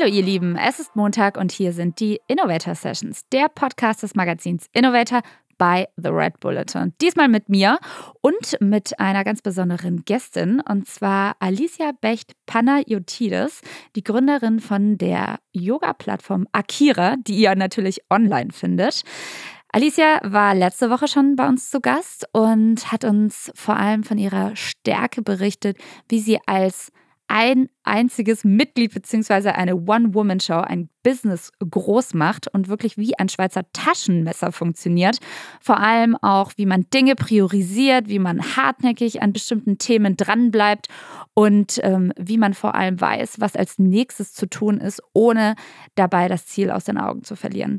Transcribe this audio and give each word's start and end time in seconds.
Hallo 0.00 0.14
ihr 0.14 0.22
Lieben, 0.22 0.56
es 0.56 0.80
ist 0.80 0.96
Montag 0.96 1.36
und 1.36 1.52
hier 1.52 1.74
sind 1.74 2.00
die 2.00 2.20
Innovator 2.26 2.74
Sessions, 2.74 3.28
der 3.32 3.50
Podcast 3.50 4.02
des 4.02 4.14
Magazins 4.14 4.66
Innovator 4.72 5.20
bei 5.58 5.88
The 5.98 6.08
Red 6.08 6.40
Bulletin. 6.40 6.94
Diesmal 7.02 7.28
mit 7.28 7.50
mir 7.50 7.78
und 8.22 8.56
mit 8.60 8.98
einer 8.98 9.24
ganz 9.24 9.42
besonderen 9.42 10.06
Gästin, 10.06 10.62
und 10.66 10.88
zwar 10.88 11.36
Alicia 11.40 11.92
Becht-Panayotidis, 12.00 13.60
die 13.94 14.02
Gründerin 14.02 14.60
von 14.60 14.96
der 14.96 15.38
Yoga-Plattform 15.52 16.46
Akira, 16.52 17.16
die 17.18 17.34
ihr 17.34 17.54
natürlich 17.54 18.00
online 18.08 18.52
findet. 18.52 19.02
Alicia 19.70 20.20
war 20.24 20.54
letzte 20.54 20.88
Woche 20.88 21.08
schon 21.08 21.36
bei 21.36 21.46
uns 21.46 21.68
zu 21.68 21.80
Gast 21.80 22.26
und 22.32 22.90
hat 22.90 23.04
uns 23.04 23.52
vor 23.54 23.76
allem 23.76 24.02
von 24.02 24.16
ihrer 24.16 24.56
Stärke 24.56 25.20
berichtet, 25.20 25.76
wie 26.08 26.20
sie 26.20 26.38
als 26.46 26.90
ein 27.30 27.68
einziges 27.84 28.42
Mitglied 28.42 28.92
bzw. 28.92 29.50
eine 29.50 29.76
One-Woman-Show 29.76 30.58
ein 30.58 30.88
Business 31.04 31.52
groß 31.60 32.14
macht 32.14 32.52
und 32.52 32.66
wirklich 32.68 32.98
wie 32.98 33.16
ein 33.16 33.28
Schweizer 33.28 33.62
Taschenmesser 33.72 34.50
funktioniert. 34.50 35.18
Vor 35.60 35.78
allem 35.78 36.16
auch, 36.16 36.50
wie 36.56 36.66
man 36.66 36.86
Dinge 36.92 37.14
priorisiert, 37.14 38.08
wie 38.08 38.18
man 38.18 38.56
hartnäckig 38.56 39.22
an 39.22 39.32
bestimmten 39.32 39.78
Themen 39.78 40.16
dranbleibt 40.16 40.88
und 41.32 41.78
ähm, 41.84 42.12
wie 42.18 42.36
man 42.36 42.52
vor 42.52 42.74
allem 42.74 43.00
weiß, 43.00 43.36
was 43.38 43.54
als 43.54 43.78
nächstes 43.78 44.32
zu 44.32 44.46
tun 44.46 44.78
ist, 44.78 45.00
ohne 45.12 45.54
dabei 45.94 46.26
das 46.26 46.46
Ziel 46.46 46.72
aus 46.72 46.82
den 46.82 46.98
Augen 46.98 47.22
zu 47.22 47.36
verlieren. 47.36 47.78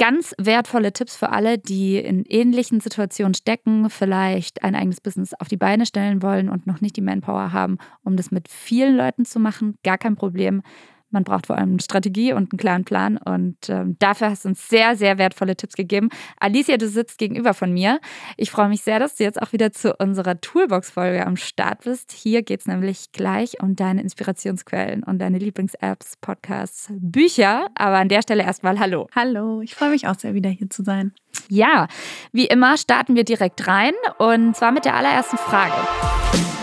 Ganz 0.00 0.32
wertvolle 0.38 0.92
Tipps 0.92 1.16
für 1.16 1.30
alle, 1.30 1.58
die 1.58 1.98
in 1.98 2.24
ähnlichen 2.24 2.78
Situationen 2.78 3.34
stecken, 3.34 3.90
vielleicht 3.90 4.62
ein 4.62 4.76
eigenes 4.76 5.00
Business 5.00 5.34
auf 5.34 5.48
die 5.48 5.56
Beine 5.56 5.86
stellen 5.86 6.22
wollen 6.22 6.48
und 6.48 6.68
noch 6.68 6.80
nicht 6.80 6.96
die 6.96 7.00
Manpower 7.00 7.52
haben, 7.52 7.78
um 8.04 8.16
das 8.16 8.30
mit 8.30 8.48
vielen 8.48 8.96
Leuten 8.96 9.24
zu 9.24 9.40
machen. 9.40 9.76
Gar 9.82 9.98
kein 9.98 10.14
Problem. 10.14 10.62
Man 11.10 11.24
braucht 11.24 11.46
vor 11.46 11.56
allem 11.56 11.70
eine 11.70 11.80
Strategie 11.80 12.32
und 12.32 12.52
einen 12.52 12.58
klaren 12.58 12.84
Plan. 12.84 13.16
Und 13.16 13.56
ähm, 13.68 13.96
dafür 13.98 14.30
hast 14.30 14.44
du 14.44 14.50
uns 14.50 14.68
sehr, 14.68 14.96
sehr 14.96 15.18
wertvolle 15.18 15.56
Tipps 15.56 15.74
gegeben. 15.74 16.10
Alicia, 16.38 16.76
du 16.76 16.88
sitzt 16.88 17.18
gegenüber 17.18 17.54
von 17.54 17.72
mir. 17.72 18.00
Ich 18.36 18.50
freue 18.50 18.68
mich 18.68 18.82
sehr, 18.82 18.98
dass 18.98 19.16
du 19.16 19.24
jetzt 19.24 19.40
auch 19.40 19.52
wieder 19.52 19.72
zu 19.72 19.94
unserer 19.96 20.40
Toolbox-Folge 20.40 21.26
am 21.26 21.36
Start 21.36 21.84
bist. 21.84 22.12
Hier 22.12 22.42
geht 22.42 22.60
es 22.60 22.66
nämlich 22.66 23.12
gleich 23.12 23.62
um 23.62 23.74
deine 23.74 24.02
Inspirationsquellen 24.02 25.02
und 25.02 25.18
deine 25.18 25.38
Lieblings-Apps, 25.38 26.16
Podcasts, 26.20 26.88
Bücher. 26.90 27.68
Aber 27.74 27.96
an 27.96 28.08
der 28.08 28.22
Stelle 28.22 28.42
erstmal 28.42 28.78
Hallo. 28.78 29.08
Hallo, 29.14 29.62
ich 29.62 29.74
freue 29.74 29.90
mich 29.90 30.06
auch 30.06 30.18
sehr, 30.18 30.34
wieder 30.34 30.50
hier 30.50 30.68
zu 30.68 30.82
sein. 30.82 31.12
Ja, 31.48 31.88
wie 32.32 32.46
immer 32.46 32.76
starten 32.76 33.14
wir 33.14 33.24
direkt 33.24 33.66
rein 33.66 33.92
und 34.18 34.56
zwar 34.56 34.72
mit 34.72 34.84
der 34.84 34.94
allerersten 34.94 35.38
Frage. 35.38 36.57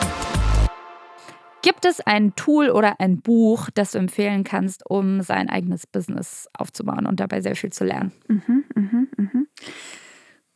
Gibt 1.65 1.85
es 1.85 1.99
ein 1.99 2.35
Tool 2.35 2.69
oder 2.69 2.99
ein 2.99 3.21
Buch, 3.21 3.71
das 3.73 3.93
du 3.93 3.97
empfehlen 3.97 4.43
kannst, 4.43 4.87
um 4.87 5.23
sein 5.23 5.49
eigenes 5.49 5.87
Business 5.87 6.47
aufzubauen 6.55 7.07
und 7.07 7.19
dabei 7.19 7.41
sehr 7.41 7.55
viel 7.55 7.73
zu 7.73 7.85
lernen? 7.85 8.11
Mhm, 8.27 8.63
mhm, 8.75 9.07
mhm. 9.17 9.47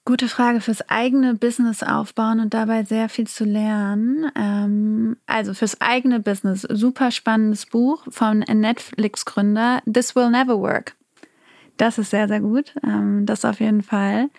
Gute 0.05 0.27
Frage 0.27 0.61
fürs 0.61 0.87
eigene 0.87 1.33
Business 1.33 1.81
aufbauen 1.81 2.39
und 2.39 2.53
dabei 2.53 2.83
sehr 2.83 3.09
viel 3.09 3.25
zu 3.25 3.43
lernen. 3.43 4.29
Ähm, 4.35 5.17
also 5.25 5.55
fürs 5.55 5.81
eigene 5.81 6.19
Business, 6.19 6.61
super 6.61 7.09
spannendes 7.09 7.65
Buch 7.65 8.05
von 8.11 8.41
Netflix-Gründer 8.41 9.81
This 9.91 10.15
Will 10.15 10.29
Never 10.29 10.59
Work. 10.59 10.95
Das 11.79 11.97
ist 11.97 12.09
sehr, 12.09 12.27
sehr 12.27 12.41
gut. 12.41 12.73
Ähm, 12.83 13.25
das 13.25 13.45
auf 13.45 13.61
jeden 13.61 13.83
Fall. 13.83 14.29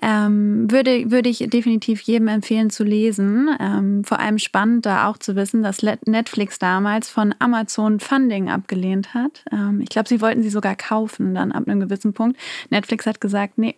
Ähm, 0.00 0.70
würde, 0.70 1.10
würde 1.10 1.28
ich 1.28 1.38
definitiv 1.38 2.00
jedem 2.00 2.28
empfehlen 2.28 2.70
zu 2.70 2.82
lesen. 2.82 3.50
Ähm, 3.60 4.04
vor 4.04 4.18
allem 4.18 4.38
spannend 4.38 4.86
da 4.86 5.06
auch 5.06 5.18
zu 5.18 5.36
wissen, 5.36 5.62
dass 5.62 5.82
Netflix 5.82 6.58
damals 6.58 7.10
von 7.10 7.34
Amazon 7.40 8.00
Funding 8.00 8.48
abgelehnt 8.48 9.12
hat. 9.12 9.44
Ich 9.80 9.90
glaube, 9.90 10.08
sie 10.08 10.22
wollten 10.22 10.42
sie 10.42 10.48
sogar 10.48 10.76
kaufen 10.76 11.34
dann 11.34 11.52
ab 11.52 11.64
einem 11.68 11.80
gewissen 11.80 12.14
Punkt. 12.14 12.38
Netflix 12.70 13.04
hat 13.06 13.20
gesagt, 13.20 13.58
nee, 13.58 13.74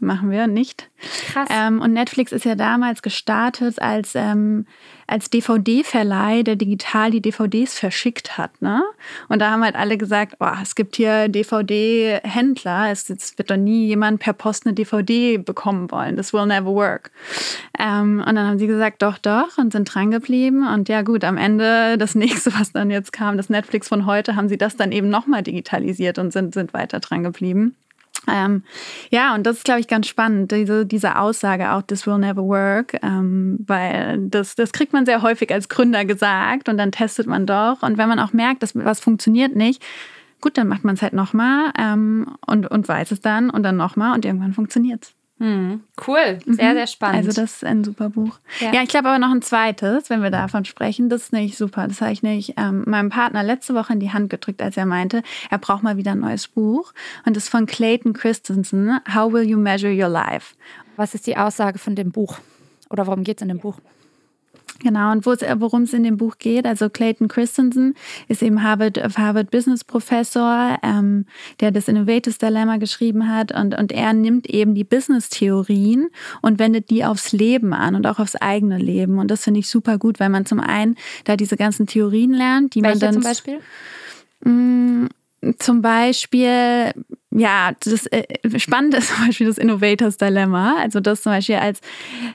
machen 0.00 0.30
wir 0.30 0.46
nicht. 0.46 0.88
Krass. 1.32 1.48
Ähm, 1.50 1.80
und 1.80 1.92
Netflix 1.92 2.32
ist 2.32 2.44
ja 2.44 2.54
damals 2.54 3.02
gestartet 3.02 3.80
als, 3.80 4.14
ähm, 4.14 4.66
als 5.06 5.30
DVD-Verleih, 5.30 6.42
der 6.42 6.56
digital 6.56 7.10
die 7.10 7.20
DVDs 7.20 7.78
verschickt 7.78 8.38
hat. 8.38 8.60
Ne? 8.60 8.82
Und 9.28 9.40
da 9.40 9.50
haben 9.50 9.62
halt 9.62 9.76
alle 9.76 9.98
gesagt, 9.98 10.36
oh, 10.40 10.48
es 10.62 10.74
gibt 10.74 10.96
hier 10.96 11.28
DVD-Händler, 11.28 12.90
es, 12.90 13.08
es, 13.10 13.36
wird 13.38 13.50
doch 13.50 13.56
nie 13.56 13.86
jemand 13.86 14.20
per 14.20 14.32
Post 14.32 14.66
eine 14.66 14.74
DVD 14.74 15.38
bekommen 15.38 15.90
wollen. 15.90 16.16
Das 16.16 16.32
will 16.32 16.46
never 16.46 16.74
work. 16.74 17.10
Ähm, 17.78 18.24
und 18.26 18.34
dann 18.34 18.46
haben 18.46 18.58
sie 18.58 18.66
gesagt, 18.66 19.02
doch, 19.02 19.18
doch, 19.18 19.58
und 19.58 19.72
sind 19.72 19.94
dran 19.94 20.10
geblieben. 20.10 20.66
Und 20.66 20.88
ja 20.88 21.02
gut, 21.02 21.24
am 21.24 21.36
Ende, 21.36 21.98
das 21.98 22.14
nächste, 22.14 22.52
was 22.54 22.72
dann 22.72 22.90
jetzt 22.90 23.12
kam, 23.12 23.36
das 23.36 23.48
Netflix 23.48 23.88
von 23.88 24.06
heute, 24.06 24.36
haben 24.36 24.48
sie 24.48 24.58
das 24.58 24.76
dann 24.76 24.92
eben 24.92 25.08
nochmal 25.08 25.42
digitalisiert 25.42 26.18
und 26.18 26.32
sind, 26.32 26.54
sind 26.54 26.74
weiter 26.74 27.00
dran 27.00 27.22
geblieben. 27.22 27.76
Ähm, 28.28 28.62
ja, 29.10 29.34
und 29.34 29.46
das 29.46 29.58
ist, 29.58 29.64
glaube 29.64 29.80
ich, 29.80 29.88
ganz 29.88 30.06
spannend, 30.06 30.52
diese, 30.52 30.86
diese 30.86 31.18
Aussage 31.18 31.72
auch, 31.72 31.82
this 31.82 32.06
will 32.06 32.18
never 32.18 32.42
work, 32.42 32.96
ähm, 33.02 33.58
weil 33.66 34.18
das, 34.28 34.54
das 34.54 34.72
kriegt 34.72 34.92
man 34.92 35.06
sehr 35.06 35.22
häufig 35.22 35.52
als 35.52 35.68
Gründer 35.68 36.04
gesagt 36.04 36.68
und 36.68 36.78
dann 36.78 36.92
testet 36.92 37.26
man 37.26 37.46
doch. 37.46 37.82
Und 37.82 37.98
wenn 37.98 38.08
man 38.08 38.18
auch 38.18 38.32
merkt, 38.32 38.62
dass 38.62 38.74
was 38.74 39.00
funktioniert 39.00 39.54
nicht, 39.56 39.82
gut, 40.40 40.58
dann 40.58 40.68
macht 40.68 40.84
man 40.84 40.94
es 40.94 41.02
halt 41.02 41.12
nochmal 41.12 41.72
ähm, 41.78 42.36
und, 42.46 42.70
und 42.70 42.88
weiß 42.88 43.10
es 43.10 43.20
dann 43.20 43.50
und 43.50 43.62
dann 43.62 43.76
nochmal 43.76 44.14
und 44.14 44.24
irgendwann 44.24 44.52
funktioniert 44.52 45.04
es. 45.04 45.15
Hm, 45.38 45.82
cool, 46.06 46.38
sehr, 46.46 46.70
mhm. 46.70 46.76
sehr 46.76 46.86
spannend. 46.86 47.26
Also 47.26 47.42
das 47.42 47.56
ist 47.56 47.64
ein 47.64 47.84
super 47.84 48.08
Buch. 48.08 48.38
Ja, 48.58 48.72
ja 48.72 48.82
ich 48.82 48.88
glaube 48.88 49.08
aber 49.08 49.18
noch 49.18 49.30
ein 49.30 49.42
zweites, 49.42 50.08
wenn 50.08 50.22
wir 50.22 50.30
davon 50.30 50.64
sprechen. 50.64 51.10
Das 51.10 51.24
ist 51.24 51.32
nicht 51.34 51.58
super. 51.58 51.86
Das 51.86 52.00
habe 52.00 52.12
ich 52.12 52.22
nicht 52.22 52.54
ähm, 52.56 52.84
meinem 52.86 53.10
Partner 53.10 53.42
letzte 53.42 53.74
Woche 53.74 53.92
in 53.92 54.00
die 54.00 54.12
Hand 54.12 54.30
gedrückt, 54.30 54.62
als 54.62 54.78
er 54.78 54.86
meinte, 54.86 55.22
er 55.50 55.58
braucht 55.58 55.82
mal 55.82 55.98
wieder 55.98 56.12
ein 56.12 56.20
neues 56.20 56.48
Buch. 56.48 56.94
Und 57.26 57.36
das 57.36 57.44
ist 57.44 57.50
von 57.50 57.66
Clayton 57.66 58.14
Christensen, 58.14 58.98
How 59.14 59.30
Will 59.30 59.46
You 59.46 59.58
Measure 59.58 59.92
Your 59.92 60.08
Life? 60.08 60.54
Was 60.96 61.14
ist 61.14 61.26
die 61.26 61.36
Aussage 61.36 61.78
von 61.78 61.94
dem 61.94 62.12
Buch? 62.12 62.38
Oder 62.88 63.06
worum 63.06 63.22
geht 63.22 63.38
es 63.38 63.42
in 63.42 63.48
dem 63.48 63.58
Buch? 63.58 63.78
Genau, 64.82 65.12
und 65.12 65.24
worum 65.24 65.82
es 65.82 65.92
in 65.92 66.02
dem 66.02 66.16
Buch 66.16 66.38
geht, 66.38 66.66
also 66.66 66.90
Clayton 66.90 67.28
Christensen 67.28 67.94
ist 68.28 68.42
eben 68.42 68.62
Harvard, 68.62 68.98
Harvard 69.16 69.50
Business 69.50 69.84
Professor, 69.84 70.78
ähm, 70.82 71.26
der 71.60 71.70
das 71.70 71.88
Innovators 71.88 72.38
Dilemma 72.38 72.76
geschrieben 72.76 73.28
hat 73.28 73.52
und, 73.52 73.76
und 73.76 73.92
er 73.92 74.12
nimmt 74.12 74.48
eben 74.48 74.74
die 74.74 74.84
Business-Theorien 74.84 76.08
und 76.42 76.58
wendet 76.58 76.90
die 76.90 77.04
aufs 77.04 77.32
Leben 77.32 77.72
an 77.72 77.94
und 77.94 78.06
auch 78.06 78.18
aufs 78.18 78.36
eigene 78.36 78.78
Leben. 78.78 79.18
Und 79.18 79.30
das 79.30 79.44
finde 79.44 79.60
ich 79.60 79.68
super 79.68 79.98
gut, 79.98 80.20
weil 80.20 80.28
man 80.28 80.46
zum 80.46 80.60
einen 80.60 80.96
da 81.24 81.36
diese 81.36 81.56
ganzen 81.56 81.86
Theorien 81.86 82.32
lernt, 82.32 82.74
die 82.74 82.82
Welche 82.82 82.94
man 82.94 83.00
dann... 83.00 83.14
zum 83.14 83.22
Beispiel? 83.22 83.60
Mh, 84.44 84.52
mm, 84.52 85.08
zum 85.58 85.82
Beispiel 85.82 86.92
ja, 87.38 87.72
das 87.84 88.06
äh, 88.06 88.24
Spannende 88.58 88.96
ist 88.98 89.08
zum 89.14 89.26
Beispiel 89.26 89.46
das 89.46 89.58
Innovators 89.58 90.16
Dilemma. 90.16 90.76
Also 90.80 91.00
das 91.00 91.22
zum 91.22 91.32
Beispiel 91.32 91.56
als, 91.56 91.80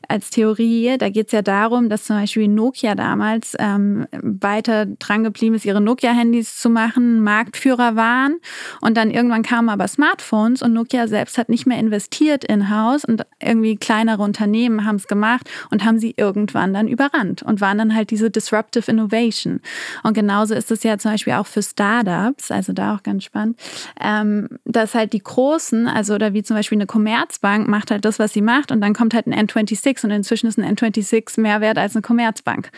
als 0.08 0.30
Theorie, 0.30 0.96
da 0.98 1.10
geht 1.10 1.28
es 1.28 1.32
ja 1.32 1.42
darum, 1.42 1.90
dass 1.90 2.06
zum 2.06 2.18
Beispiel 2.18 2.48
Nokia 2.48 2.94
damals 2.94 3.56
ähm, 3.58 4.06
weiter 4.12 4.86
dran 4.86 5.24
geblieben 5.24 5.56
ist, 5.56 5.66
ihre 5.66 5.82
Nokia-Handys 5.82 6.58
zu 6.58 6.70
machen, 6.70 7.22
Marktführer 7.22 7.96
waren. 7.96 8.38
Und 8.82 8.96
dann 8.96 9.10
irgendwann 9.10 9.42
kamen 9.44 9.70
aber 9.70 9.88
Smartphones 9.88 10.62
und 10.62 10.74
Nokia 10.74 11.08
selbst 11.08 11.38
hat 11.38 11.50
nicht 11.50 11.66
mehr 11.66 11.80
investiert 11.80 12.44
in-house 12.44 13.04
und 13.04 13.26
irgendwie 13.42 13.78
kleinere 13.78 14.22
Unternehmen 14.22 14.86
haben 14.86 14.98
es 14.98 15.08
gemacht 15.08 15.50
und 15.72 15.84
haben 15.84 15.98
sie 15.98 16.14
irgendwann 16.16 16.74
dann 16.74 16.88
überrannt 16.88 17.42
und 17.42 17.60
waren 17.60 17.80
dann 17.80 17.96
halt 17.96 18.12
diese 18.12 18.30
Disruptive 18.30 18.92
Innovation. 18.92 19.62
Und 20.04 20.14
genauso 20.14 20.54
ist 20.54 20.70
es 20.70 20.84
ja 20.84 20.98
zum 21.00 21.12
Beispiel 21.12 21.34
auch 21.34 21.48
für 21.48 21.64
Startups, 21.64 22.52
also 22.52 22.72
da 22.74 22.96
auch 22.96 23.04
ganz 23.04 23.24
spannend, 23.24 23.60
ähm, 24.00 24.48
dass 24.66 24.91
dass 24.92 25.00
halt 25.00 25.14
die 25.14 25.24
Großen, 25.24 25.88
also 25.88 26.16
oder 26.16 26.34
wie 26.34 26.44
zum 26.44 26.56
Beispiel 26.58 26.78
eine 26.78 26.86
Commerzbank, 26.86 27.68
macht 27.68 27.92
halt 27.92 28.04
das, 28.04 28.20
was 28.20 28.34
sie 28.34 28.42
macht 28.42 28.72
und 28.72 28.82
dann 28.82 28.94
kommt 28.94 29.14
halt 29.14 29.26
ein 29.26 29.34
N26 29.34 30.04
und 30.04 30.12
inzwischen 30.12 30.48
ist 30.48 30.60
ein 30.60 30.76
N26 30.76 31.40
mehr 31.40 31.62
wert 31.62 31.78
als 31.78 31.96
eine 31.96 32.02
Commerzbank. 32.02 32.70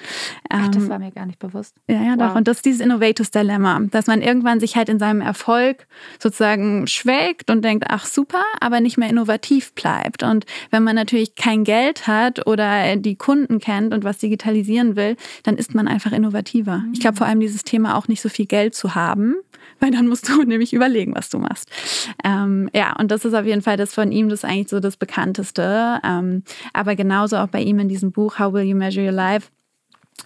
Ach, 0.50 0.68
das 0.70 0.84
ähm, 0.84 0.90
war 0.90 1.00
mir 1.00 1.12
gar 1.12 1.26
nicht 1.26 1.40
bewusst. 1.40 1.76
Ja, 1.88 2.02
ja, 2.02 2.12
wow. 2.12 2.28
doch. 2.28 2.36
Und 2.36 2.48
das 2.48 2.58
ist 2.58 2.66
dieses 2.66 2.82
Innovators 2.82 3.32
Dilemma, 3.32 3.82
dass 3.92 4.08
man 4.08 4.22
irgendwann 4.22 4.60
sich 4.60 4.76
halt 4.76 4.90
in 4.90 5.00
seinem 5.00 5.22
Erfolg 5.22 5.88
sozusagen 6.20 6.88
schwelgt 6.88 7.50
und 7.50 7.64
denkt, 7.64 7.86
ach 7.90 8.06
super, 8.06 8.44
aber 8.60 8.80
nicht 8.80 8.98
mehr 8.98 9.10
innovativ 9.10 9.74
bleibt. 9.74 10.22
Und 10.24 10.46
wenn 10.70 10.84
man 10.84 10.96
natürlich 10.96 11.36
kein 11.36 11.64
Geld 11.64 12.06
hat 12.08 12.46
oder 12.46 12.96
die 12.96 13.16
Kunden 13.16 13.60
kennt 13.60 13.94
und 13.94 14.04
was 14.04 14.20
digitalisieren 14.20 14.96
will, 14.96 15.16
dann 15.44 15.58
ist 15.58 15.74
man 15.74 15.88
einfach 15.88 16.12
innovativer. 16.12 16.78
Mhm. 16.78 16.94
Ich 16.94 17.00
glaube 17.00 17.18
vor 17.18 17.28
allem 17.28 17.40
dieses 17.40 17.64
Thema 17.64 17.98
auch 17.98 18.08
nicht 18.08 18.22
so 18.22 18.30
viel 18.30 18.46
Geld 18.46 18.76
zu 18.76 18.94
haben, 18.94 19.36
weil 19.84 19.92
dann 19.92 20.08
musst 20.08 20.30
du 20.30 20.44
nämlich 20.46 20.74
überlegen, 20.74 21.14
was 21.14 21.30
du 21.30 21.40
machst. 21.40 21.70
Ähm, 22.24 22.70
ja, 22.74 22.96
und 22.98 23.12
das 23.12 23.26
ist 23.26 23.34
auf 23.34 23.46
jeden 23.46 23.62
Fall 23.62 23.76
das 23.76 23.94
von 23.94 24.12
ihm, 24.12 24.30
das 24.30 24.40
ist 24.40 24.50
eigentlich 24.50 24.70
so 24.70 24.80
das 24.80 24.96
Bekannteste. 24.96 26.00
Ähm, 26.04 26.44
aber 26.72 26.96
genauso 26.96 27.36
auch 27.38 27.48
bei 27.48 27.62
ihm 27.62 27.80
in 27.80 27.90
diesem 27.90 28.12
Buch 28.14 28.40
How 28.40 28.54
Will 28.54 28.64
You 28.64 28.78
Measure 28.78 29.06
Your 29.06 29.12
Life 29.12 29.50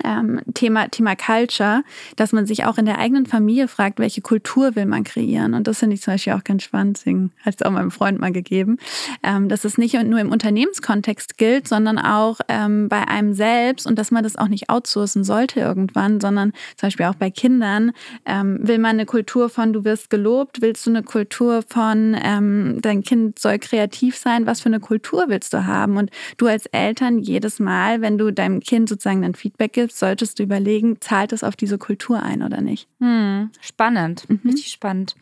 ähm, 0.03 0.41
Thema, 0.53 0.89
Thema 0.89 1.15
Culture, 1.15 1.83
dass 2.15 2.31
man 2.31 2.45
sich 2.45 2.65
auch 2.65 2.77
in 2.77 2.85
der 2.85 2.99
eigenen 2.99 3.25
Familie 3.25 3.67
fragt, 3.67 3.99
welche 3.99 4.21
Kultur 4.21 4.75
will 4.75 4.85
man 4.85 5.03
kreieren. 5.03 5.53
Und 5.53 5.67
das 5.67 5.79
finde 5.79 5.95
ich 5.95 6.01
zum 6.01 6.13
Beispiel 6.13 6.33
auch 6.33 6.43
ganz 6.43 6.63
spannend, 6.63 6.97
deswegen 6.97 7.31
hat 7.43 7.55
es 7.55 7.61
auch 7.65 7.71
meinem 7.71 7.91
Freund 7.91 8.19
mal 8.19 8.31
gegeben, 8.31 8.77
ähm, 9.23 9.49
dass 9.49 9.65
es 9.65 9.77
nicht 9.77 9.93
nur 10.03 10.19
im 10.19 10.31
Unternehmenskontext 10.31 11.37
gilt, 11.37 11.67
sondern 11.67 11.97
auch 11.97 12.39
ähm, 12.47 12.89
bei 12.89 13.07
einem 13.07 13.33
selbst 13.33 13.87
und 13.87 13.97
dass 13.97 14.11
man 14.11 14.23
das 14.23 14.35
auch 14.35 14.47
nicht 14.47 14.69
outsourcen 14.69 15.23
sollte 15.23 15.59
irgendwann, 15.59 16.19
sondern 16.19 16.51
zum 16.75 16.87
Beispiel 16.87 17.05
auch 17.05 17.15
bei 17.15 17.29
Kindern. 17.29 17.91
Ähm, 18.25 18.59
will 18.61 18.79
man 18.79 18.91
eine 18.91 19.05
Kultur 19.05 19.49
von, 19.49 19.73
du 19.73 19.83
wirst 19.83 20.09
gelobt, 20.09 20.61
willst 20.61 20.85
du 20.85 20.91
eine 20.91 21.03
Kultur 21.03 21.63
von, 21.67 22.15
ähm, 22.21 22.79
dein 22.81 23.03
Kind 23.03 23.39
soll 23.39 23.59
kreativ 23.59 24.17
sein, 24.17 24.45
was 24.45 24.61
für 24.61 24.67
eine 24.67 24.79
Kultur 24.79 25.25
willst 25.27 25.53
du 25.53 25.65
haben? 25.65 25.97
Und 25.97 26.11
du 26.37 26.47
als 26.47 26.65
Eltern 26.67 27.19
jedes 27.19 27.59
Mal, 27.59 28.01
wenn 28.01 28.17
du 28.17 28.31
deinem 28.31 28.59
Kind 28.59 28.89
sozusagen 28.89 29.23
ein 29.23 29.35
Feedback 29.35 29.76
gibst, 29.77 29.99
solltest 29.99 30.39
du 30.39 30.43
überlegen, 30.43 30.99
zahlt 31.01 31.31
es 31.33 31.43
auf 31.43 31.55
diese 31.55 31.77
Kultur 31.77 32.23
ein 32.23 32.41
oder 32.41 32.61
nicht. 32.61 32.87
Hm, 32.99 33.51
spannend, 33.61 34.27
mhm. 34.27 34.41
richtig 34.43 34.71
spannend. 34.71 35.15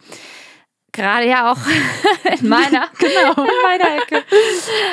Gerade 0.94 1.28
ja 1.28 1.52
auch 1.52 1.58
in 2.40 2.48
meiner, 2.48 2.88
genau. 2.98 3.44
in 3.44 3.62
meiner 3.64 3.98
Ecke. 3.98 4.24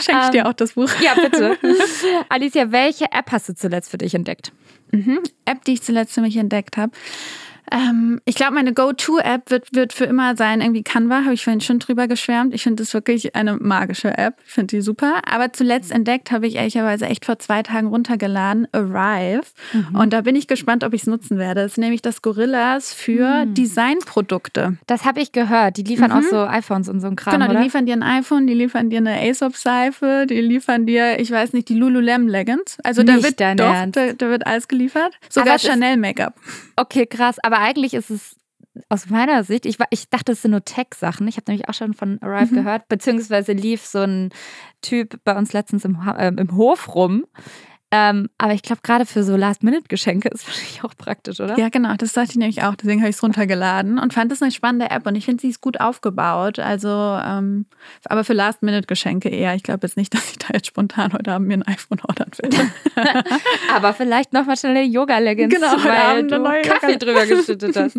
Schenke 0.01 0.25
ich 0.25 0.31
dir 0.31 0.41
ähm, 0.41 0.47
auch 0.47 0.53
das 0.53 0.73
Buch. 0.73 0.91
Ja, 1.01 1.15
bitte. 1.15 1.57
Alicia, 2.29 2.73
welche 2.73 3.05
App 3.13 3.31
hast 3.31 3.49
du 3.49 3.55
zuletzt 3.55 3.93
für 3.93 3.99
dich 3.99 4.17
entdeckt? 4.17 4.51
Mhm. 4.91 5.21
App, 5.45 5.65
die 5.65 5.75
ich 5.75 5.83
zuletzt 5.83 6.15
für 6.15 6.23
mich 6.23 6.37
entdeckt 6.37 6.77
habe. 6.77 6.91
Ähm, 7.71 8.21
ich 8.25 8.35
glaube, 8.35 8.55
meine 8.55 8.73
Go-To-App 8.73 9.51
wird, 9.51 9.75
wird 9.75 9.93
für 9.93 10.05
immer 10.05 10.37
sein, 10.37 10.61
irgendwie 10.61 10.83
Canva, 10.83 11.25
habe 11.25 11.35
ich 11.35 11.45
vorhin 11.45 11.61
schon 11.61 11.79
drüber 11.79 12.09
geschwärmt. 12.09 12.55
Ich 12.55 12.63
finde 12.63 12.83
das 12.83 12.93
wirklich 12.95 13.35
eine 13.35 13.57
magische 13.57 14.17
App. 14.17 14.35
Ich 14.47 14.53
finde 14.53 14.77
die 14.77 14.83
super. 14.83 15.21
Aber 15.31 15.53
zuletzt 15.53 15.93
entdeckt 15.93 16.31
habe 16.33 16.47
ich 16.47 16.57
ehrlicherweise 16.57 17.07
echt 17.07 17.25
vor 17.25 17.39
zwei 17.39 17.63
Tagen 17.63 17.89
runtergeladen, 17.89 18.67
Arrive. 18.73 19.43
Mhm. 19.73 19.97
Und 19.97 20.13
da 20.13 20.23
bin 20.23 20.37
ich 20.37 20.47
gespannt, 20.49 20.85
ob 20.85 20.93
ich 20.95 21.03
es 21.03 21.07
nutzen 21.07 21.39
werde. 21.39 21.63
Das 21.63 21.73
ist 21.73 21.79
nämlich 21.79 22.03
das 22.03 22.23
Gorillas 22.23 22.93
für 22.93 23.45
mhm. 23.45 23.55
Designprodukte. 23.55 24.77
Das 24.87 25.05
habe 25.05 25.21
ich 25.21 25.33
gehört. 25.33 25.77
Die 25.77 25.83
liefern 25.83 26.11
mhm. 26.11 26.17
auch 26.19 26.23
so 26.23 26.45
iPhones 26.45 26.89
und 26.89 27.01
so 27.01 27.07
ein 27.07 27.17
Kram. 27.17 27.35
Genau, 27.35 27.47
die 27.47 27.53
oder? 27.53 27.63
liefern 27.63 27.87
dir 27.87 27.95
ein 27.95 28.03
iPhone, 28.03 28.47
die 28.47 28.55
liefern 28.55 28.91
dir 28.91 28.99
eine 28.99 29.21
Aesop-Seife, 29.21 30.27
die 30.29 30.41
liefern 30.41 30.87
dir, 30.87 31.21
ich 31.21 31.31
weiß 31.31 31.53
nicht, 31.53 31.69
die 31.69 31.75
Lululemon 31.75 32.29
Leggings. 32.29 32.79
Also 32.83 33.03
da 33.03 33.23
wird, 33.23 33.41
doch, 33.41 33.57
da, 33.57 34.13
da, 34.13 34.29
wird 34.29 34.47
alles 34.47 34.69
geliefert. 34.69 35.13
Sogar 35.29 35.59
Chanel-Make-up. 35.59 36.35
Okay, 36.77 37.07
krass. 37.07 37.37
Aber 37.43 37.52
eigentlich 37.59 37.95
ist 37.95 38.11
es 38.11 38.37
aus 38.89 39.11
meiner 39.11 39.45
Sicht, 39.45 39.67
ich, 39.67 39.77
ich 39.91 40.09
dachte, 40.09 40.33
es 40.33 40.43
sind 40.43 40.53
nur 40.53 40.65
Tech-Sachen. 40.65 41.29
Ich 41.29 41.37
habe 41.37 41.51
nämlich 41.51 41.69
auch 41.69 41.75
schon 41.75 41.95
von 41.95 42.21
Arrive 42.23 42.53
mhm. 42.53 42.59
gehört, 42.59 42.89
beziehungsweise 42.89 43.53
lief 43.53 43.85
so 43.85 44.01
ein 44.01 44.31
Typ 44.81 45.21
bei 45.25 45.37
uns 45.37 45.53
letztens 45.53 45.85
im, 45.85 45.99
äh, 46.17 46.29
im 46.29 46.57
Hof 46.57 46.95
rum, 46.95 47.27
ähm, 47.95 48.31
aber 48.39 48.55
ich 48.55 48.63
glaube, 48.63 48.81
gerade 48.83 49.05
für 49.05 49.23
so 49.23 49.37
Last-Minute-Geschenke 49.37 50.29
ist 50.31 50.47
wahrscheinlich 50.47 50.83
auch 50.83 50.97
praktisch, 50.97 51.41
oder? 51.41 51.59
Ja, 51.59 51.69
genau. 51.69 51.95
Das 51.95 52.15
dachte 52.15 52.31
ich 52.31 52.37
nämlich 52.37 52.63
auch. 52.63 52.75
Deswegen 52.75 53.03
habe 53.03 53.11
ich 53.11 53.17
es 53.17 53.23
runtergeladen 53.23 53.99
und 53.99 54.15
fand 54.15 54.33
es 54.33 54.41
eine 54.41 54.51
spannende 54.51 54.91
App. 54.91 55.07
Und 55.07 55.15
ich 55.15 55.27
finde, 55.27 55.43
sie 55.43 55.51
ist 55.51 55.61
gut 55.61 55.79
aufgebaut. 55.79 56.59
Also, 56.59 56.89
ähm, 56.89 57.67
aber 58.07 58.25
für 58.25 58.33
Last-Minute-Geschenke 58.33 59.29
eher. 59.29 59.55
Ich 59.55 59.63
glaube 59.63 59.87
jetzt 59.87 59.99
nicht, 59.99 60.15
dass 60.15 60.31
ich 60.31 60.39
da 60.39 60.49
jetzt 60.55 60.69
spontan 60.69 61.13
heute 61.13 61.33
Abend 61.33 61.49
mir 61.49 61.55
ein 61.55 61.67
iPhone 61.67 62.01
ordern 62.09 62.31
will. 62.39 62.73
aber 63.75 63.93
vielleicht 63.93 64.33
nochmal 64.33 64.57
schnell 64.57 64.75
eine 64.75 64.85
Yoga-Leggings, 64.85 65.55
genau, 65.55 65.73
weil 65.85 66.27
du 66.27 66.43
Kaffee 66.63 66.97
drüber 66.97 67.27
geschüttet 67.27 67.77
hast. 67.77 67.99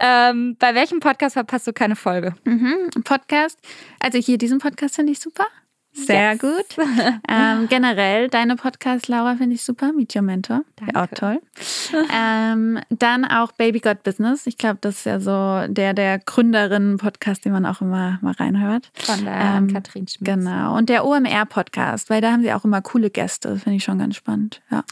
ähm, 0.00 0.56
bei 0.58 0.74
welchem 0.74 0.98
Podcast 0.98 1.34
verpasst 1.34 1.68
du 1.68 1.72
keine 1.72 1.94
Folge? 1.94 2.34
Mhm, 2.44 2.90
Podcast. 3.04 3.60
Also 4.00 4.18
hier 4.18 4.36
diesen 4.36 4.58
Podcast 4.58 4.96
finde 4.96 5.12
ich 5.12 5.20
super. 5.20 5.46
Sehr 5.92 6.32
yes. 6.32 6.40
gut. 6.40 6.86
Ähm, 7.28 7.68
generell 7.68 8.28
deine 8.28 8.56
Podcast, 8.56 9.08
Laura, 9.08 9.36
finde 9.36 9.54
ich 9.54 9.62
super. 9.62 9.92
Meet 9.92 10.16
Your 10.16 10.22
Mentor. 10.22 10.62
Danke. 10.76 11.00
Auch 11.00 11.06
toll. 11.14 11.40
ähm, 12.14 12.80
dann 12.90 13.24
auch 13.24 13.52
Baby 13.52 13.80
Got 13.80 14.02
Business. 14.02 14.46
Ich 14.46 14.58
glaube, 14.58 14.78
das 14.80 14.98
ist 14.98 15.04
ja 15.04 15.20
so 15.20 15.72
der 15.72 15.94
der 15.94 16.18
Gründerinnen-Podcast, 16.18 17.44
den 17.44 17.52
man 17.52 17.66
auch 17.66 17.80
immer 17.80 18.18
mal 18.20 18.32
reinhört. 18.32 18.90
Von 18.94 19.24
der 19.24 19.34
ähm, 19.34 19.72
Katrin 19.72 20.08
Schmidt. 20.08 20.26
Genau. 20.26 20.76
Und 20.76 20.88
der 20.88 21.04
OMR-Podcast, 21.04 22.10
weil 22.10 22.20
da 22.20 22.32
haben 22.32 22.42
sie 22.42 22.52
auch 22.52 22.64
immer 22.64 22.82
coole 22.82 23.10
Gäste. 23.10 23.50
Das 23.50 23.62
finde 23.62 23.76
ich 23.76 23.84
schon 23.84 23.98
ganz 23.98 24.16
spannend. 24.16 24.60
Ja. 24.70 24.84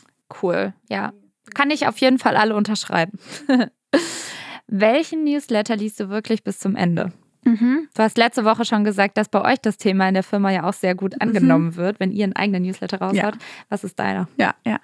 Cool. 0.43 0.75
Ja. 0.89 1.12
Kann 1.55 1.71
ich 1.71 1.87
auf 1.87 1.99
jeden 1.99 2.19
Fall 2.19 2.37
alle 2.37 2.55
unterschreiben. 2.55 3.19
Welchen 4.67 5.25
Newsletter 5.25 5.77
liest 5.77 5.99
du 5.99 6.09
wirklich 6.09 6.45
bis 6.45 6.59
zum 6.59 6.77
Ende? 6.77 7.12
Mhm. 7.49 7.89
Du 7.95 8.03
hast 8.03 8.19
letzte 8.19 8.45
Woche 8.45 8.65
schon 8.65 8.85
gesagt, 8.85 9.17
dass 9.17 9.29
bei 9.29 9.43
euch 9.43 9.61
das 9.61 9.79
Thema 9.79 10.09
in 10.09 10.15
der 10.15 10.23
Firma 10.23 10.50
ja 10.50 10.65
auch 10.65 10.73
sehr 10.73 10.95
gut 10.95 11.15
mhm. 11.15 11.21
angenommen 11.21 11.67
mhm. 11.67 11.77
wird, 11.77 12.00
wenn 12.00 12.12
ihr 12.12 12.25
einen 12.25 12.37
eigenen 12.37 12.62
Newsletter 12.62 12.99
raushaut. 12.99 13.35
Ja. 13.35 13.41
Was 13.69 13.85
ist 13.85 13.99
deiner? 13.99 14.29
Ja, 14.37 14.55
ja. 14.67 14.79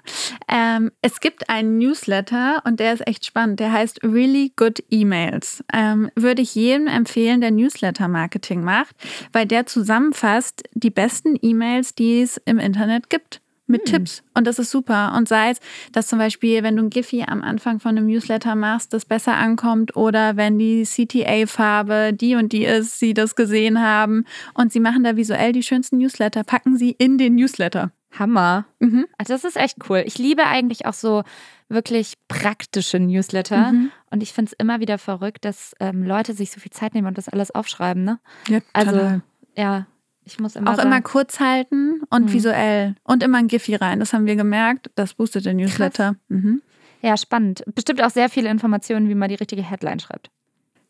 Ähm, 0.49 0.91
es 1.03 1.21
gibt 1.21 1.51
einen 1.51 1.79
Newsletter 1.79 2.63
und 2.65 2.81
der 2.81 2.95
ist 2.95 3.07
echt 3.07 3.27
spannend. 3.27 3.61
Der 3.61 3.73
heißt 3.73 4.03
Really 4.03 4.53
Good 4.57 4.83
Emails. 4.91 5.63
Ähm, 5.73 6.11
würde 6.15 6.43
ich 6.43 6.55
jedem 6.55 6.87
empfehlen, 6.87 7.41
der 7.41 7.51
Newsletter-Marketing 7.51 8.63
macht, 8.63 8.97
weil 9.33 9.47
der 9.47 9.67
zusammenfasst 9.67 10.63
die 10.73 10.91
besten 10.91 11.37
E-Mails, 11.41 11.95
die 11.95 12.23
es 12.23 12.39
im 12.45 12.59
Internet 12.59 13.11
gibt 13.11 13.41
mit 13.67 13.83
hm. 13.83 13.87
Tipps. 13.87 14.23
Und 14.35 14.47
das 14.47 14.59
ist 14.59 14.71
super. 14.71 15.15
Und 15.17 15.29
sei 15.29 15.51
es, 15.51 15.61
dass 15.93 16.07
zum 16.07 16.19
Beispiel, 16.19 16.63
wenn 16.63 16.77
du 16.77 16.83
ein 16.83 16.91
Giphy 16.91 17.25
am 17.27 17.43
Anfang 17.43 17.81
von 17.81 17.97
einem 17.97 18.07
Newsletter 18.07 18.55
machst, 18.55 18.93
das 18.93 19.05
besser 19.05 19.37
ankommt 19.37 19.97
oder 19.97 20.37
wenn 20.37 20.59
die 20.59 20.85
CTA-Farbe 20.85 22.13
die 22.13 22.35
und 22.35 22.53
die 22.53 22.65
ist, 22.65 22.99
sie 22.99 23.15
das 23.15 23.37
gesehen 23.37 23.81
haben 23.81 24.25
und 24.55 24.73
sie 24.73 24.81
machen 24.81 25.05
da 25.05 25.17
visuell 25.17 25.53
die 25.53 25.63
schönsten 25.63 25.99
Newsletter, 25.99 26.45
packen 26.45 26.77
sie 26.77 26.91
in 26.91 27.19
den 27.19 27.37
Newsletter. 27.37 27.93
Hammer. 28.19 28.67
Mhm. 28.79 29.07
Also 29.19 29.33
das 29.33 29.45
ist 29.45 29.57
echt 29.57 29.79
cool. 29.89 30.03
Ich 30.07 30.19
liebe 30.19 30.47
eigentlich 30.47 30.87
auch 30.87 30.95
so 30.95 31.25
wirklich 31.69 32.15
praktische 32.29 32.99
Newsletter. 32.99 33.73
Mhm. 33.73 33.91
Und 34.11 34.23
ich 34.23 34.33
finde 34.33 34.53
es 34.53 34.59
immer 34.59 34.81
wieder 34.81 34.99
verrückt, 34.99 35.45
dass 35.45 35.75
ähm, 35.81 36.05
Leute 36.05 36.35
sich 36.35 36.51
so 36.51 36.61
viel 36.61 36.71
Zeit 36.71 36.95
nehmen 36.95 37.09
und 37.09 37.19
das 37.19 37.29
alles 37.29 37.51
aufschreiben. 37.51 38.05
Ne? 38.05 38.21
Ja, 38.49 38.61
total. 38.61 38.73
Also, 38.73 39.21
ja, 39.57 39.87
ich 40.25 40.39
muss 40.41 40.57
immer 40.57 40.71
auch 40.71 40.77
sagen, 40.77 40.89
immer 40.89 41.03
kurz 41.03 41.41
halten 41.41 42.03
und 42.11 42.27
mhm. 42.27 42.33
visuell 42.33 42.95
und 43.05 43.23
immer 43.23 43.39
ein 43.39 43.49
Giphy 43.49 43.75
rein. 43.75 44.01
Das 44.01 44.13
haben 44.13 44.27
wir 44.27 44.37
gemerkt. 44.37 44.91
Das 44.95 45.15
boostet 45.15 45.45
den 45.45 45.59
Newsletter. 45.59 46.17
Mhm. 46.29 46.63
Ja, 47.03 47.17
spannend. 47.17 47.63
Bestimmt 47.75 48.03
auch 48.03 48.11
sehr 48.11 48.31
viele 48.31 48.49
Informationen, 48.49 49.09
wie 49.09 49.15
man 49.15 49.29
die 49.29 49.35
richtige 49.35 49.63
Headline 49.63 50.01
schreibt. 50.01 50.31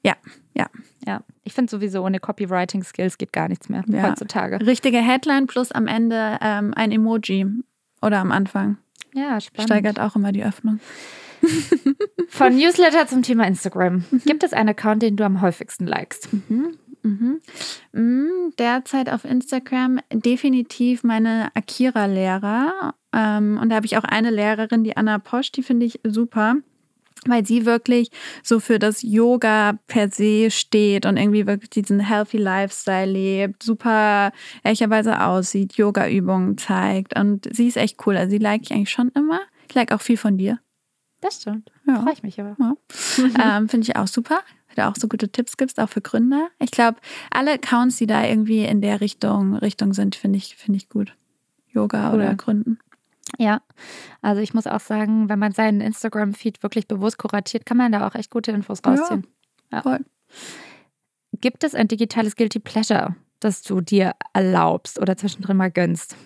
Ja, 0.04 0.14
ja. 0.54 0.66
Ja, 1.06 1.22
ich 1.42 1.54
finde 1.54 1.70
sowieso, 1.70 2.04
ohne 2.04 2.20
Copywriting-Skills 2.20 3.18
geht 3.18 3.32
gar 3.32 3.48
nichts 3.48 3.68
mehr 3.68 3.82
ja. 3.88 4.10
heutzutage. 4.10 4.64
Richtige 4.64 4.98
Headline 4.98 5.46
plus 5.46 5.72
am 5.72 5.86
Ende 5.86 6.38
ähm, 6.40 6.72
ein 6.74 6.92
Emoji 6.92 7.46
oder 8.00 8.18
am 8.18 8.30
Anfang. 8.30 8.78
Ja, 9.14 9.40
spannend. 9.40 9.68
Steigert 9.68 9.98
auch 9.98 10.14
immer 10.14 10.32
die 10.32 10.44
Öffnung. 10.44 10.80
Von 12.28 12.56
Newsletter 12.56 13.06
zum 13.06 13.22
Thema 13.22 13.46
Instagram. 13.46 14.04
Mhm. 14.10 14.22
Gibt 14.24 14.44
es 14.44 14.52
einen 14.52 14.70
Account, 14.70 15.02
den 15.02 15.16
du 15.16 15.24
am 15.24 15.40
häufigsten 15.40 15.86
likest? 15.86 16.28
Mhm. 16.32 16.76
Mhm. 17.04 17.40
Mm, 17.92 18.50
derzeit 18.58 19.10
auf 19.10 19.24
Instagram 19.24 20.00
definitiv 20.10 21.04
meine 21.04 21.50
Akira-Lehrer. 21.54 22.94
Ähm, 23.14 23.58
und 23.60 23.68
da 23.68 23.76
habe 23.76 23.86
ich 23.86 23.96
auch 23.98 24.04
eine 24.04 24.30
Lehrerin, 24.30 24.84
die 24.84 24.96
Anna 24.96 25.18
Posch, 25.18 25.52
die 25.52 25.62
finde 25.62 25.86
ich 25.86 26.00
super 26.02 26.56
weil 27.26 27.46
sie 27.46 27.64
wirklich 27.64 28.10
so 28.42 28.60
für 28.60 28.78
das 28.78 29.02
Yoga 29.02 29.78
per 29.86 30.10
se 30.10 30.50
steht 30.50 31.06
und 31.06 31.16
irgendwie 31.16 31.46
wirklich 31.46 31.70
diesen 31.70 32.00
healthy 32.00 32.36
Lifestyle 32.36 33.10
lebt, 33.10 33.62
super 33.62 34.32
ehrlicherweise 34.62 35.22
aussieht, 35.22 35.74
Yoga-Übungen 35.74 36.58
zeigt 36.58 37.18
und 37.18 37.48
sie 37.50 37.68
ist 37.68 37.76
echt 37.76 38.06
cool. 38.06 38.16
Also 38.16 38.30
sie 38.30 38.38
like 38.38 38.62
ich 38.64 38.72
eigentlich 38.72 38.90
schon 38.90 39.10
immer. 39.14 39.40
Ich 39.68 39.74
like 39.74 39.92
auch 39.92 40.02
viel 40.02 40.16
von 40.18 40.36
dir. 40.36 40.58
Das 41.20 41.40
stimmt. 41.40 41.70
Ja. 41.86 42.02
Freue 42.02 42.12
ich 42.12 42.22
mich 42.22 42.38
aber. 42.38 42.56
Ja. 42.58 42.74
ähm, 43.56 43.68
Finde 43.68 43.88
ich 43.88 43.96
auch 43.96 44.08
super 44.08 44.40
du 44.74 44.86
auch 44.86 44.96
so 44.96 45.08
gute 45.08 45.28
Tipps 45.28 45.56
gibst, 45.56 45.80
auch 45.80 45.88
für 45.88 46.00
Gründer. 46.00 46.48
Ich 46.58 46.70
glaube, 46.70 46.98
alle 47.30 47.52
Accounts, 47.52 47.96
die 47.96 48.06
da 48.06 48.24
irgendwie 48.24 48.64
in 48.64 48.80
der 48.80 49.00
Richtung, 49.00 49.56
Richtung 49.56 49.92
sind, 49.92 50.16
finde 50.16 50.38
ich, 50.38 50.56
finde 50.56 50.76
ich 50.78 50.88
gut. 50.88 51.16
Yoga 51.68 52.10
cool. 52.10 52.16
oder 52.16 52.34
Gründen. 52.34 52.78
Ja, 53.38 53.62
also 54.22 54.40
ich 54.40 54.54
muss 54.54 54.66
auch 54.66 54.80
sagen, 54.80 55.28
wenn 55.28 55.38
man 55.38 55.52
seinen 55.52 55.80
Instagram-Feed 55.80 56.62
wirklich 56.62 56.86
bewusst 56.86 57.18
kuratiert, 57.18 57.66
kann 57.66 57.76
man 57.76 57.90
da 57.90 58.06
auch 58.06 58.14
echt 58.14 58.30
gute 58.30 58.52
Infos 58.52 58.80
rausziehen. 58.86 59.26
Ja, 59.72 59.82
voll. 59.82 60.00
Gibt 61.40 61.64
es 61.64 61.74
ein 61.74 61.88
digitales 61.88 62.36
Guilty 62.36 62.60
Pleasure, 62.60 63.16
das 63.40 63.62
du 63.62 63.80
dir 63.80 64.12
erlaubst 64.32 65.00
oder 65.00 65.16
zwischendrin 65.16 65.56
mal 65.56 65.70
gönnst? 65.70 66.16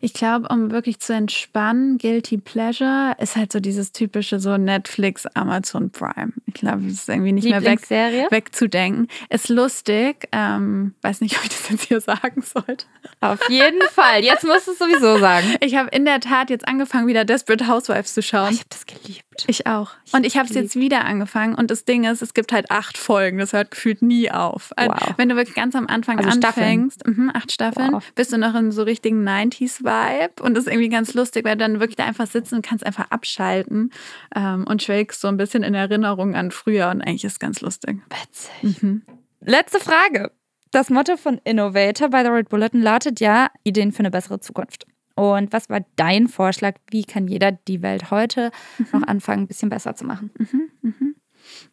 Ich 0.00 0.12
glaube, 0.12 0.48
um 0.48 0.70
wirklich 0.70 1.00
zu 1.00 1.14
entspannen, 1.14 1.98
Guilty 1.98 2.38
Pleasure 2.38 3.16
ist 3.18 3.36
halt 3.36 3.52
so 3.52 3.60
dieses 3.60 3.92
typische 3.92 4.40
so 4.40 4.56
Netflix, 4.56 5.26
Amazon 5.34 5.90
Prime. 5.90 6.32
Ich 6.46 6.54
glaube, 6.54 6.82
das 6.82 6.92
ist 6.92 7.08
irgendwie 7.08 7.32
nicht 7.32 7.48
mehr 7.48 7.64
weg, 7.64 7.90
wegzudenken. 7.90 9.08
Ist 9.30 9.48
lustig. 9.48 10.28
Ähm, 10.32 10.94
weiß 11.02 11.20
nicht, 11.20 11.36
ob 11.38 11.44
ich 11.44 11.50
das 11.50 11.68
jetzt 11.68 11.84
hier 11.84 12.00
sagen 12.00 12.42
sollte. 12.42 12.86
Auf 13.20 13.40
jeden 13.48 13.82
Fall. 13.90 14.24
Jetzt 14.24 14.44
musst 14.44 14.66
du 14.66 14.72
es 14.72 14.78
sowieso 14.78 15.18
sagen. 15.18 15.56
Ich 15.60 15.76
habe 15.76 15.88
in 15.90 16.04
der 16.04 16.20
Tat 16.20 16.50
jetzt 16.50 16.66
angefangen, 16.66 17.06
wieder 17.06 17.24
Desperate 17.24 17.66
Housewives 17.66 18.14
zu 18.14 18.22
schauen. 18.22 18.48
Oh, 18.48 18.52
ich 18.52 18.60
habe 18.60 18.68
das 18.70 18.86
geliebt. 18.86 19.24
Ich 19.46 19.66
auch. 19.66 19.90
Und 20.12 20.24
ich 20.24 20.36
habe 20.36 20.48
es 20.48 20.54
jetzt 20.54 20.76
wieder 20.76 21.04
angefangen. 21.04 21.54
Und 21.54 21.70
das 21.70 21.84
Ding 21.84 22.04
ist, 22.04 22.22
es 22.22 22.34
gibt 22.34 22.52
halt 22.52 22.70
acht 22.70 22.96
Folgen. 22.96 23.38
Das 23.38 23.52
hört 23.52 23.70
gefühlt 23.70 24.02
nie 24.02 24.30
auf. 24.30 24.72
Also, 24.76 24.92
wow. 24.92 25.14
Wenn 25.16 25.28
du 25.28 25.36
wirklich 25.36 25.56
ganz 25.56 25.74
am 25.74 25.86
Anfang 25.86 26.18
also 26.18 26.30
anfängst, 26.30 27.00
Staffeln. 27.00 27.26
Mh, 27.26 27.32
acht 27.34 27.52
Staffeln, 27.52 27.92
wow. 27.92 28.04
bist 28.14 28.32
du 28.32 28.38
noch 28.38 28.54
in 28.54 28.70
so 28.70 28.82
richtigen 28.82 29.24
90s-Vibe. 29.60 30.42
Und 30.42 30.54
das 30.54 30.64
ist 30.64 30.72
irgendwie 30.72 30.88
ganz 30.88 31.14
lustig, 31.14 31.44
weil 31.44 31.56
du 31.56 31.64
dann 31.64 31.80
wirklich 31.80 31.96
da 31.96 32.04
einfach 32.04 32.26
sitzen 32.26 32.56
und 32.56 32.66
kannst 32.66 32.84
einfach 32.84 33.10
abschalten 33.10 33.90
ähm, 34.34 34.64
und 34.68 34.82
schwelgst 34.82 35.20
so 35.20 35.28
ein 35.28 35.36
bisschen 35.36 35.62
in 35.62 35.74
Erinnerung 35.74 36.34
an 36.34 36.50
früher. 36.50 36.88
Und 36.88 37.02
eigentlich 37.02 37.24
ist 37.24 37.34
es 37.34 37.38
ganz 37.38 37.60
lustig. 37.60 37.98
Witzig. 38.10 38.82
Mhm. 38.82 39.02
Letzte 39.40 39.80
Frage. 39.80 40.32
Das 40.70 40.90
Motto 40.90 41.16
von 41.16 41.40
Innovator 41.44 42.08
bei 42.08 42.24
The 42.24 42.30
Red 42.30 42.48
Bulletin 42.48 42.82
lautet 42.82 43.20
ja 43.20 43.48
Ideen 43.62 43.92
für 43.92 44.00
eine 44.00 44.10
bessere 44.10 44.40
Zukunft. 44.40 44.86
Und 45.14 45.52
was 45.52 45.70
war 45.70 45.84
dein 45.94 46.26
Vorschlag? 46.26 46.74
Wie 46.90 47.04
kann 47.04 47.28
jeder 47.28 47.52
die 47.52 47.82
Welt 47.82 48.10
heute 48.10 48.50
mhm. 48.78 48.86
noch 48.92 49.06
anfangen, 49.06 49.44
ein 49.44 49.46
bisschen 49.46 49.68
besser 49.68 49.94
zu 49.94 50.04
machen? 50.04 50.30
Mhm, 50.36 50.70
mhm. 50.82 51.14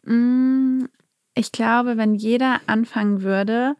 Mm, 0.04 0.88
ich 1.34 1.50
glaube, 1.50 1.96
wenn 1.96 2.14
jeder 2.14 2.60
anfangen 2.66 3.22
würde, 3.22 3.74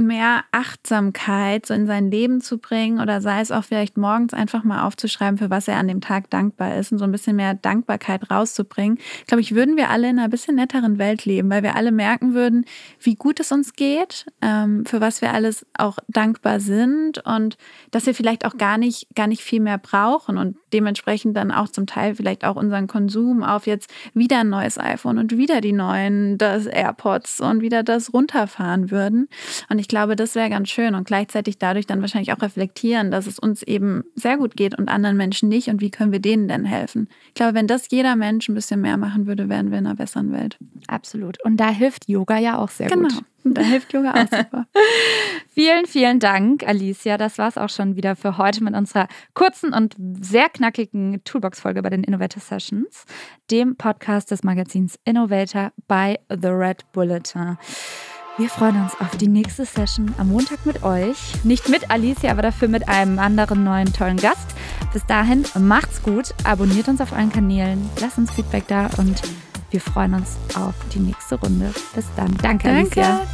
mehr 0.00 0.44
Achtsamkeit 0.52 1.66
so 1.66 1.74
in 1.74 1.86
sein 1.86 2.10
Leben 2.10 2.40
zu 2.40 2.58
bringen 2.58 3.00
oder 3.00 3.20
sei 3.20 3.40
es 3.40 3.50
auch 3.50 3.64
vielleicht 3.64 3.96
morgens 3.96 4.34
einfach 4.34 4.64
mal 4.64 4.86
aufzuschreiben, 4.86 5.38
für 5.38 5.50
was 5.50 5.68
er 5.68 5.76
an 5.76 5.88
dem 5.88 6.00
Tag 6.00 6.30
dankbar 6.30 6.76
ist 6.76 6.92
und 6.92 6.98
so 6.98 7.04
ein 7.04 7.12
bisschen 7.12 7.36
mehr 7.36 7.54
Dankbarkeit 7.54 8.30
rauszubringen, 8.30 8.98
glaube 9.26 9.40
ich, 9.40 9.54
würden 9.54 9.76
wir 9.76 9.90
alle 9.90 10.08
in 10.08 10.18
einer 10.18 10.28
bisschen 10.28 10.56
netteren 10.56 10.98
Welt 10.98 11.24
leben, 11.24 11.50
weil 11.50 11.62
wir 11.62 11.76
alle 11.76 11.92
merken 11.92 12.34
würden, 12.34 12.64
wie 13.00 13.14
gut 13.14 13.40
es 13.40 13.52
uns 13.52 13.74
geht, 13.74 14.26
ähm, 14.40 14.84
für 14.86 15.00
was 15.00 15.20
wir 15.20 15.32
alles 15.32 15.66
auch 15.76 15.98
dankbar 16.08 16.60
sind 16.60 17.24
und 17.24 17.56
dass 17.90 18.06
wir 18.06 18.14
vielleicht 18.14 18.44
auch 18.44 18.56
gar 18.56 18.78
nicht, 18.78 19.06
gar 19.14 19.26
nicht 19.26 19.42
viel 19.42 19.60
mehr 19.60 19.78
brauchen 19.78 20.38
und 20.38 20.56
dementsprechend 20.72 21.36
dann 21.36 21.50
auch 21.50 21.68
zum 21.68 21.86
Teil 21.86 22.14
vielleicht 22.14 22.44
auch 22.44 22.56
unseren 22.56 22.86
Konsum 22.86 23.42
auf 23.42 23.66
jetzt 23.66 23.90
wieder 24.14 24.40
ein 24.40 24.50
neues 24.50 24.78
iPhone 24.78 25.18
und 25.18 25.36
wieder 25.36 25.60
die 25.60 25.72
neuen, 25.72 26.38
das 26.38 26.66
AirPods 26.66 27.40
und 27.40 27.60
wieder 27.60 27.82
das 27.82 28.12
runterfahren 28.12 28.90
würden. 28.90 29.28
Und 29.68 29.78
ich 29.78 29.88
glaube, 29.90 30.16
das 30.16 30.34
wäre 30.34 30.48
ganz 30.48 30.70
schön 30.70 30.94
und 30.94 31.06
gleichzeitig 31.06 31.58
dadurch 31.58 31.86
dann 31.86 32.00
wahrscheinlich 32.00 32.32
auch 32.32 32.40
reflektieren, 32.40 33.10
dass 33.10 33.26
es 33.26 33.38
uns 33.38 33.62
eben 33.62 34.04
sehr 34.14 34.38
gut 34.38 34.56
geht 34.56 34.78
und 34.78 34.88
anderen 34.88 35.16
Menschen 35.16 35.48
nicht 35.48 35.68
und 35.68 35.80
wie 35.80 35.90
können 35.90 36.12
wir 36.12 36.20
denen 36.20 36.48
denn 36.48 36.64
helfen. 36.64 37.08
Ich 37.28 37.34
glaube, 37.34 37.54
wenn 37.54 37.66
das 37.66 37.90
jeder 37.90 38.16
Mensch 38.16 38.48
ein 38.48 38.54
bisschen 38.54 38.80
mehr 38.80 38.96
machen 38.96 39.26
würde, 39.26 39.48
wären 39.48 39.70
wir 39.70 39.78
in 39.78 39.86
einer 39.86 39.96
besseren 39.96 40.32
Welt. 40.32 40.58
Absolut. 40.86 41.44
Und 41.44 41.58
da 41.58 41.68
hilft 41.68 42.08
Yoga 42.08 42.38
ja 42.38 42.58
auch 42.58 42.70
sehr 42.70 42.88
genau. 42.88 43.08
gut. 43.08 43.24
Da 43.42 43.62
hilft 43.62 43.92
Yoga 43.92 44.12
auch 44.12 44.28
super. 44.28 44.66
vielen, 45.48 45.86
vielen 45.86 46.20
Dank, 46.20 46.66
Alicia. 46.66 47.16
Das 47.16 47.38
war 47.38 47.48
es 47.48 47.56
auch 47.56 47.70
schon 47.70 47.96
wieder 47.96 48.14
für 48.14 48.36
heute 48.36 48.62
mit 48.62 48.74
unserer 48.74 49.08
kurzen 49.34 49.72
und 49.72 49.96
sehr 50.20 50.48
knackigen 50.50 51.24
Toolbox-Folge 51.24 51.82
bei 51.82 51.90
den 51.90 52.04
Innovator 52.04 52.42
Sessions, 52.42 53.04
dem 53.50 53.76
Podcast 53.76 54.30
des 54.30 54.42
Magazins 54.42 54.98
Innovator 55.04 55.72
bei 55.88 56.18
The 56.28 56.48
Red 56.48 56.92
Bulletin. 56.92 57.56
Wir 58.40 58.48
freuen 58.48 58.80
uns 58.80 58.98
auf 58.98 59.18
die 59.18 59.28
nächste 59.28 59.66
Session 59.66 60.14
am 60.16 60.28
Montag 60.28 60.64
mit 60.64 60.82
euch. 60.82 61.44
Nicht 61.44 61.68
mit 61.68 61.90
Alicia, 61.90 62.30
aber 62.30 62.40
dafür 62.40 62.68
mit 62.68 62.88
einem 62.88 63.18
anderen 63.18 63.64
neuen 63.64 63.92
tollen 63.92 64.16
Gast. 64.16 64.54
Bis 64.94 65.04
dahin, 65.04 65.44
macht's 65.58 66.02
gut, 66.02 66.32
abonniert 66.44 66.88
uns 66.88 67.02
auf 67.02 67.12
allen 67.12 67.30
Kanälen, 67.30 67.90
lasst 68.00 68.16
uns 68.16 68.30
Feedback 68.30 68.66
da 68.66 68.88
und 68.96 69.20
wir 69.70 69.82
freuen 69.82 70.14
uns 70.14 70.38
auf 70.54 70.72
die 70.94 71.00
nächste 71.00 71.34
Runde. 71.34 71.74
Bis 71.94 72.06
dann. 72.16 72.34
Danke, 72.38 72.68
Danke. 72.68 73.04
Alicia. 73.04 73.26